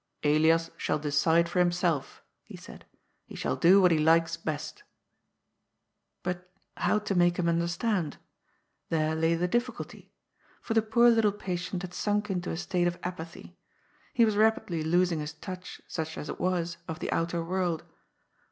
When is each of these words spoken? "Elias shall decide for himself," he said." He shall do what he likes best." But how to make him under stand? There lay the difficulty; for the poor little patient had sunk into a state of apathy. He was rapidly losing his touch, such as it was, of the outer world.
"Elias 0.23 0.71
shall 0.77 0.97
decide 0.97 1.47
for 1.47 1.59
himself," 1.59 2.23
he 2.43 2.57
said." 2.57 2.87
He 3.27 3.35
shall 3.35 3.55
do 3.55 3.79
what 3.79 3.91
he 3.91 3.99
likes 3.99 4.35
best." 4.35 4.81
But 6.23 6.51
how 6.75 6.97
to 6.97 7.13
make 7.13 7.37
him 7.37 7.47
under 7.47 7.67
stand? 7.67 8.17
There 8.89 9.13
lay 9.15 9.35
the 9.35 9.47
difficulty; 9.47 10.11
for 10.59 10.73
the 10.73 10.81
poor 10.81 11.11
little 11.11 11.31
patient 11.31 11.83
had 11.83 11.93
sunk 11.93 12.31
into 12.31 12.49
a 12.49 12.57
state 12.57 12.87
of 12.87 12.97
apathy. 13.03 13.59
He 14.11 14.25
was 14.25 14.35
rapidly 14.35 14.81
losing 14.83 15.19
his 15.19 15.33
touch, 15.33 15.81
such 15.87 16.17
as 16.17 16.29
it 16.29 16.39
was, 16.39 16.77
of 16.87 16.97
the 16.97 17.11
outer 17.11 17.43
world. 17.45 17.83